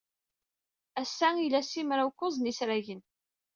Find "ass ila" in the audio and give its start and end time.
1.01-1.61